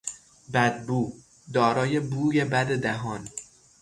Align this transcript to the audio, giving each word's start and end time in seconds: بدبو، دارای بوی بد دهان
بدبو، 0.53 1.13
دارای 1.53 1.99
بوی 1.99 2.45
بد 2.45 2.75
دهان 2.75 3.27